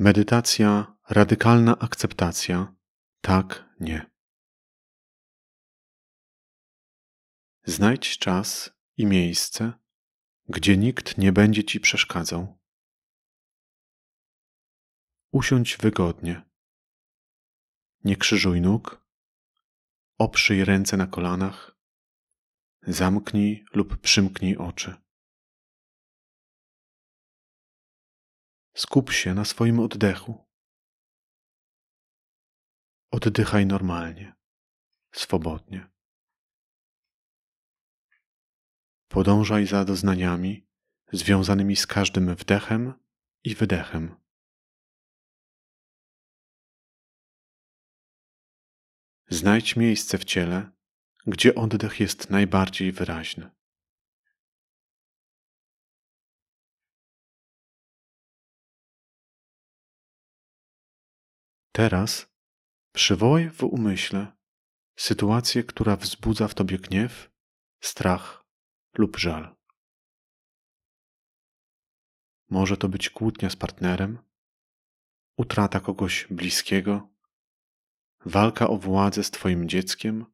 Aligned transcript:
Medytacja, 0.00 0.96
radykalna 1.08 1.78
akceptacja. 1.78 2.76
Tak, 3.20 3.74
nie. 3.80 4.10
Znajdź 7.64 8.18
czas 8.18 8.70
i 8.96 9.06
miejsce, 9.06 9.72
gdzie 10.48 10.76
nikt 10.76 11.18
nie 11.18 11.32
będzie 11.32 11.64
ci 11.64 11.80
przeszkadzał. 11.80 12.58
Usiądź 15.32 15.76
wygodnie. 15.76 16.42
Nie 18.04 18.16
krzyżuj 18.16 18.60
nóg, 18.60 19.06
oprzyj 20.18 20.64
ręce 20.64 20.96
na 20.96 21.06
kolanach, 21.06 21.78
zamknij 22.82 23.64
lub 23.74 23.96
przymknij 24.00 24.56
oczy. 24.56 25.07
Skup 28.78 29.12
się 29.12 29.34
na 29.34 29.44
swoim 29.44 29.80
oddechu. 29.80 30.48
Oddychaj 33.10 33.66
normalnie, 33.66 34.36
swobodnie. 35.12 35.90
Podążaj 39.08 39.66
za 39.66 39.84
doznaniami 39.84 40.66
związanymi 41.12 41.76
z 41.76 41.86
każdym 41.86 42.34
wdechem 42.34 42.94
i 43.44 43.54
wydechem. 43.54 44.16
Znajdź 49.28 49.76
miejsce 49.76 50.18
w 50.18 50.24
ciele, 50.24 50.70
gdzie 51.26 51.54
oddech 51.54 52.00
jest 52.00 52.30
najbardziej 52.30 52.92
wyraźny. 52.92 53.57
Teraz 61.78 62.32
przywołaj 62.92 63.50
w 63.50 63.62
umyśle 63.62 64.32
sytuację, 64.96 65.64
która 65.64 65.96
wzbudza 65.96 66.48
w 66.48 66.54
tobie 66.54 66.78
gniew, 66.78 67.30
strach 67.80 68.44
lub 68.94 69.16
żal. 69.16 69.56
Może 72.50 72.76
to 72.76 72.88
być 72.88 73.10
kłótnia 73.10 73.50
z 73.50 73.56
partnerem, 73.56 74.18
utrata 75.36 75.80
kogoś 75.80 76.26
bliskiego, 76.30 77.08
walka 78.24 78.68
o 78.68 78.76
władzę 78.76 79.24
z 79.24 79.30
Twoim 79.30 79.68
dzieckiem, 79.68 80.26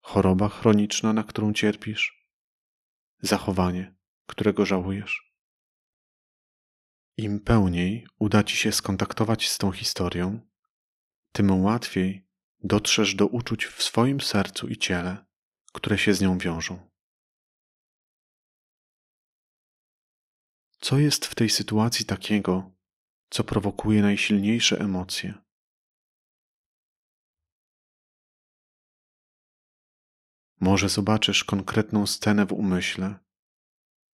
choroba 0.00 0.48
chroniczna, 0.48 1.12
na 1.12 1.24
którą 1.24 1.52
cierpisz, 1.52 2.28
zachowanie, 3.20 3.96
którego 4.26 4.66
żałujesz. 4.66 5.25
Im 7.18 7.40
pełniej 7.40 8.06
uda 8.18 8.44
Ci 8.44 8.56
się 8.56 8.72
skontaktować 8.72 9.48
z 9.48 9.58
tą 9.58 9.72
historią, 9.72 10.40
tym 11.32 11.64
łatwiej 11.64 12.28
dotrzesz 12.60 13.14
do 13.14 13.26
uczuć 13.26 13.66
w 13.66 13.82
swoim 13.82 14.20
sercu 14.20 14.68
i 14.68 14.76
ciele, 14.76 15.26
które 15.72 15.98
się 15.98 16.14
z 16.14 16.20
nią 16.20 16.38
wiążą. 16.38 16.90
Co 20.80 20.98
jest 20.98 21.26
w 21.26 21.34
tej 21.34 21.50
sytuacji 21.50 22.04
takiego, 22.04 22.70
co 23.30 23.44
prowokuje 23.44 24.02
najsilniejsze 24.02 24.80
emocje? 24.80 25.34
Może 30.60 30.88
zobaczysz 30.88 31.44
konkretną 31.44 32.06
scenę 32.06 32.46
w 32.46 32.52
umyśle, 32.52 33.18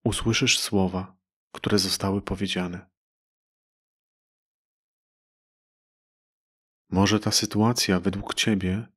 usłyszysz 0.03 0.59
słowa, 0.59 1.17
które 1.51 1.79
zostały 1.79 2.21
powiedziane. 2.21 2.92
Może 6.93 7.19
ta 7.19 7.31
sytuacja 7.31 7.99
według 7.99 8.33
ciebie 8.33 8.87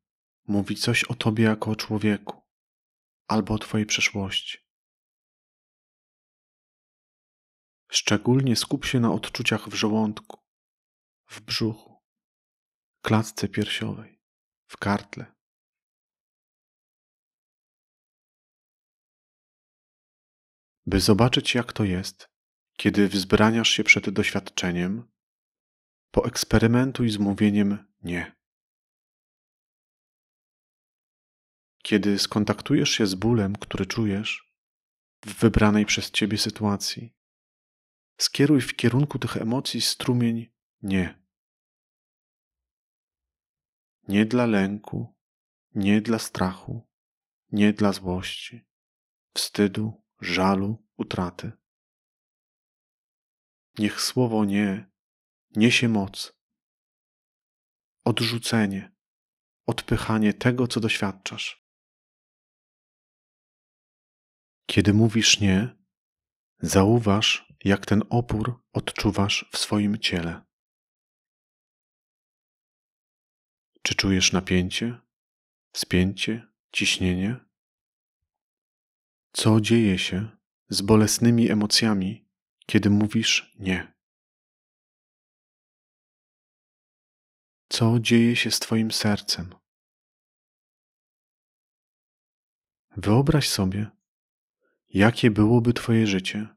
mówi 0.48 0.76
coś 0.76 1.04
o 1.04 1.14
tobie 1.14 1.44
jako 1.44 1.70
o 1.70 1.76
człowieku 1.76 2.42
albo 3.28 3.54
o 3.54 3.58
twojej 3.58 3.86
przeszłości. 3.86 4.58
Szczególnie 7.90 8.56
skup 8.56 8.84
się 8.84 9.00
na 9.00 9.12
odczuciach 9.12 9.68
w 9.68 9.74
żołądku, 9.74 10.40
w 11.26 11.40
brzuchu, 11.40 12.02
klatce 13.02 13.48
piersiowej, 13.48 14.20
w 14.66 14.76
kartle. 14.76 15.34
By 20.86 21.00
zobaczyć, 21.00 21.54
jak 21.54 21.72
to 21.72 21.84
jest, 21.84 22.28
kiedy 22.76 23.08
wzbraniasz 23.08 23.68
się 23.68 23.84
przed 23.84 24.10
doświadczeniem, 24.10 25.15
poeksperymentuj 26.10 27.10
z 27.10 27.18
mówieniem 27.18 27.92
nie. 28.02 28.36
Kiedy 31.82 32.18
skontaktujesz 32.18 32.90
się 32.90 33.06
z 33.06 33.14
bólem, 33.14 33.56
który 33.56 33.86
czujesz 33.86 34.52
w 35.24 35.34
wybranej 35.40 35.86
przez 35.86 36.10
ciebie 36.10 36.38
sytuacji, 36.38 37.16
skieruj 38.18 38.60
w 38.60 38.76
kierunku 38.76 39.18
tych 39.18 39.36
emocji 39.36 39.80
strumień 39.80 40.52
nie. 40.82 41.26
Nie 44.08 44.26
dla 44.26 44.46
lęku, 44.46 45.16
nie 45.74 46.00
dla 46.00 46.18
strachu, 46.18 46.88
nie 47.52 47.72
dla 47.72 47.92
złości, 47.92 48.66
wstydu, 49.34 50.04
żalu, 50.20 50.86
utraty. 50.96 51.52
Niech 53.78 54.00
słowo 54.00 54.44
nie 54.44 54.90
niesie 55.50 55.88
moc, 55.88 56.32
odrzucenie, 58.04 58.96
odpychanie 59.66 60.34
tego, 60.34 60.68
co 60.68 60.80
doświadczasz. 60.80 61.66
Kiedy 64.66 64.94
mówisz 64.94 65.40
nie, 65.40 65.76
zauważ, 66.58 67.52
jak 67.64 67.86
ten 67.86 68.02
opór 68.10 68.64
odczuwasz 68.72 69.48
w 69.52 69.58
swoim 69.58 69.98
ciele. 69.98 70.42
Czy 73.82 73.94
czujesz 73.94 74.32
napięcie, 74.32 75.00
spięcie, 75.76 76.48
ciśnienie? 76.72 77.36
Co 79.32 79.60
dzieje 79.60 79.98
się 79.98 80.36
z 80.68 80.82
bolesnymi 80.82 81.50
emocjami, 81.50 82.28
kiedy 82.66 82.90
mówisz 82.90 83.54
nie? 83.58 83.95
Co 87.76 88.00
dzieje 88.00 88.36
się 88.36 88.50
z 88.50 88.58
Twoim 88.58 88.90
sercem? 88.90 89.54
Wyobraź 92.96 93.48
sobie, 93.48 93.90
jakie 94.88 95.30
byłoby 95.30 95.72
Twoje 95.72 96.06
życie, 96.06 96.56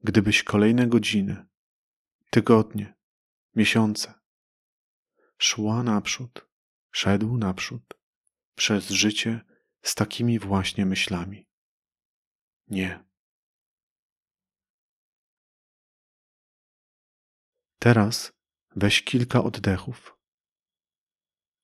gdybyś 0.00 0.42
kolejne 0.42 0.86
godziny, 0.86 1.46
tygodnie, 2.30 2.94
miesiące 3.54 4.14
szła 5.38 5.82
naprzód, 5.82 6.48
szedł 6.90 7.36
naprzód 7.36 7.94
przez 8.54 8.90
życie 8.90 9.40
z 9.82 9.94
takimi 9.94 10.38
właśnie 10.38 10.86
myślami. 10.86 11.48
Nie. 12.68 13.04
Teraz 17.78 18.32
weź 18.76 19.02
kilka 19.04 19.44
oddechów 19.44 20.15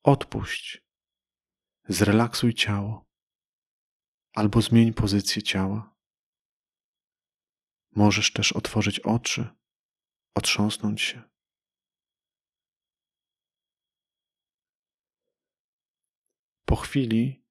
Odpuść. 0.05 0.83
Zrelaksuj 1.89 2.55
ciało. 2.55 3.05
Albo 4.35 4.63
zmień 4.63 4.93
pozycję 4.93 5.43
ciała. 5.43 5.95
Możesz 7.97 8.33
też 8.33 8.53
otworzyć 8.53 9.01
oczy, 9.01 9.49
otrząsnąć 10.35 11.03
się. 11.03 11.23
Po 16.65 16.77
chwili 16.77 17.45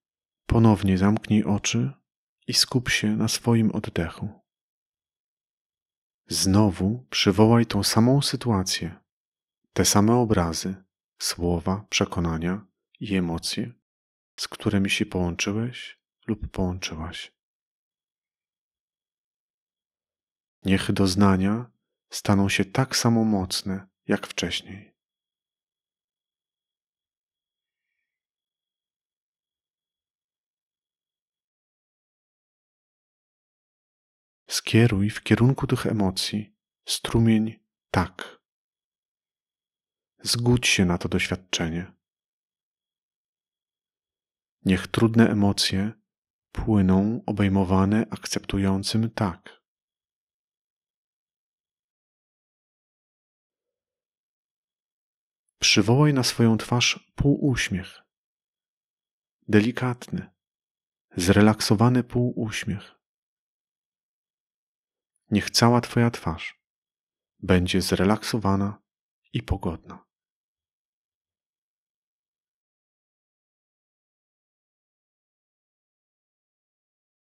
ponownie 0.45 0.97
zamknij 0.97 1.43
oczy 1.43 1.93
i 2.47 2.53
skup 2.53 2.89
się 2.89 3.15
na 3.15 3.27
swoim 3.27 3.71
oddechu. 3.71 4.41
Znowu 6.27 7.07
przywołaj 7.09 7.65
tą 7.65 7.83
samą 7.83 8.21
sytuację, 8.21 8.99
te 9.73 9.85
same 9.85 10.15
obrazy, 10.15 10.83
słowa, 11.21 11.85
przekonania 11.89 12.65
i 12.99 13.15
emocje, 13.15 13.73
z 14.39 14.47
którymi 14.47 14.89
się 14.89 15.05
połączyłeś 15.05 16.01
lub 16.27 16.47
połączyłaś. 16.51 17.33
Niech 20.65 20.91
doznania 20.91 21.71
staną 22.09 22.49
się 22.49 22.65
tak 22.65 22.95
samo 22.95 23.23
mocne 23.23 23.87
jak 24.07 24.27
wcześniej. 24.27 24.91
Skieruj 34.49 35.09
w 35.09 35.23
kierunku 35.23 35.67
tych 35.67 35.85
emocji 35.85 36.55
strumień 36.85 37.59
tak 37.91 38.40
Zgódź 40.23 40.67
się 40.67 40.85
na 40.85 40.97
to 40.97 41.09
doświadczenie. 41.09 41.93
Niech 44.65 44.87
trudne 44.87 45.29
emocje 45.29 45.91
płyną 46.51 47.23
obejmowane 47.25 48.05
akceptującym 48.09 49.09
tak. 49.09 49.61
Przywołaj 55.59 56.13
na 56.13 56.23
swoją 56.23 56.57
twarz 56.57 57.11
półuśmiech. 57.15 57.99
Delikatny, 59.47 60.29
zrelaksowany 61.17 62.03
półuśmiech. 62.03 62.95
Niech 65.31 65.49
cała 65.49 65.81
Twoja 65.81 66.11
twarz 66.11 66.61
będzie 67.39 67.81
zrelaksowana 67.81 68.81
i 69.33 69.43
pogodna. 69.43 70.10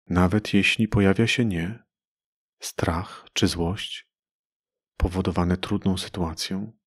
Nawet 0.10 0.54
jeśli 0.54 0.88
pojawia 0.88 1.28
się 1.28 1.46
nie, 1.46 1.84
strach 2.60 3.26
czy 3.34 3.48
złość 3.48 4.10
powodowane 4.98 5.58
trudną 5.58 5.98
sytuacją 5.98 6.78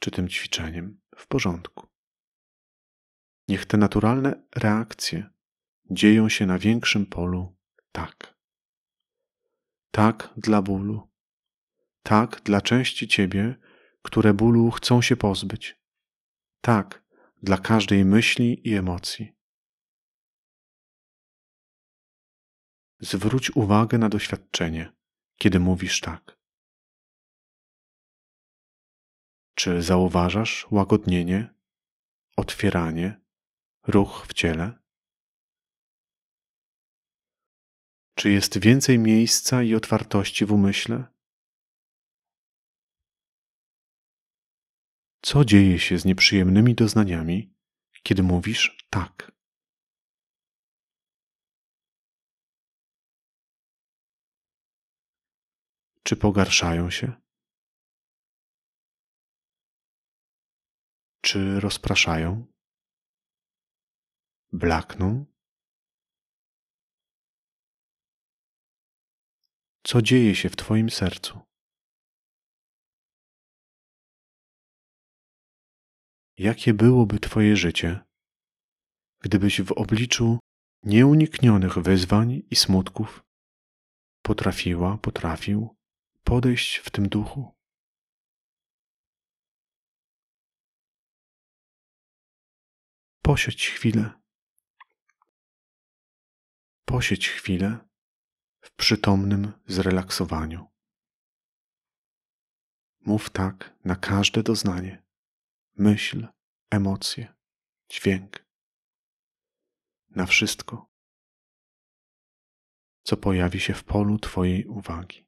czy 0.00 0.10
tym 0.10 0.28
ćwiczeniem 0.28 1.00
w 1.16 1.26
porządku. 1.26 1.86
Niech 3.48 3.66
te 3.66 3.76
naturalne 3.76 4.46
reakcje 4.56 5.30
dzieją 5.90 6.28
się 6.28 6.46
na 6.46 6.58
większym 6.58 7.06
polu 7.06 7.56
tak. 7.92 8.38
Tak 9.90 10.32
dla 10.36 10.62
bólu, 10.62 11.10
tak 12.02 12.40
dla 12.40 12.60
części 12.60 13.08
ciebie, 13.08 13.56
które 14.02 14.34
bólu 14.34 14.70
chcą 14.70 15.02
się 15.02 15.16
pozbyć, 15.16 15.80
tak 16.60 17.04
dla 17.42 17.58
każdej 17.58 18.04
myśli 18.04 18.68
i 18.68 18.74
emocji. 18.74 19.37
Zwróć 23.00 23.50
uwagę 23.50 23.98
na 23.98 24.08
doświadczenie, 24.08 24.92
kiedy 25.36 25.60
mówisz 25.60 26.00
tak. 26.00 26.38
Czy 29.54 29.82
zauważasz 29.82 30.66
łagodnienie, 30.70 31.54
otwieranie, 32.36 33.20
ruch 33.86 34.26
w 34.28 34.32
ciele? 34.32 34.78
Czy 38.14 38.30
jest 38.30 38.58
więcej 38.58 38.98
miejsca 38.98 39.62
i 39.62 39.74
otwartości 39.74 40.46
w 40.46 40.52
umyśle? 40.52 41.04
Co 45.22 45.44
dzieje 45.44 45.78
się 45.78 45.98
z 45.98 46.04
nieprzyjemnymi 46.04 46.74
doznaniami, 46.74 47.54
kiedy 48.02 48.22
mówisz 48.22 48.86
tak? 48.90 49.37
Czy 56.08 56.16
pogarszają 56.16 56.90
się? 56.90 57.12
Czy 61.22 61.60
rozpraszają? 61.60 62.46
Blakną? 64.52 65.26
Co 69.86 70.02
dzieje 70.02 70.34
się 70.34 70.48
w 70.48 70.56
Twoim 70.56 70.90
sercu? 70.90 71.40
Jakie 76.38 76.74
byłoby 76.74 77.18
Twoje 77.18 77.56
życie, 77.56 78.04
gdybyś 79.20 79.60
w 79.60 79.72
obliczu 79.72 80.38
nieuniknionych 80.82 81.78
wyzwań 81.78 82.42
i 82.50 82.56
smutków 82.56 83.22
potrafiła, 84.22 84.98
potrafił 84.98 85.77
podejść 86.28 86.76
w 86.76 86.90
tym 86.90 87.08
duchu? 87.08 87.54
Posiedź 93.22 93.68
chwilę. 93.68 94.10
Posiedź 96.84 97.28
chwilę 97.28 97.88
w 98.60 98.70
przytomnym 98.70 99.52
zrelaksowaniu. 99.66 100.66
Mów 103.00 103.30
tak 103.30 103.78
na 103.84 103.96
każde 103.96 104.42
doznanie, 104.42 105.02
myśl, 105.74 106.28
emocje, 106.70 107.34
dźwięk, 107.90 108.46
na 110.08 110.26
wszystko, 110.26 110.90
co 113.02 113.16
pojawi 113.16 113.60
się 113.60 113.74
w 113.74 113.84
polu 113.84 114.18
Twojej 114.18 114.66
uwagi. 114.66 115.27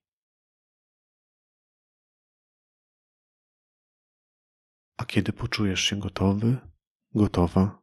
Kiedy 5.10 5.32
poczujesz 5.32 5.80
się 5.80 5.96
gotowy, 5.96 6.56
gotowa, 7.14 7.82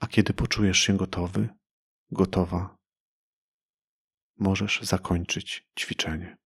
a 0.00 0.06
kiedy 0.06 0.32
poczujesz 0.34 0.78
się 0.78 0.96
gotowy, 0.96 1.48
gotowa, 2.10 2.76
możesz 4.38 4.82
zakończyć 4.82 5.66
ćwiczenie. 5.78 6.36